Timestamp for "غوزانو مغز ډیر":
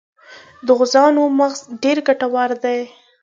0.77-1.97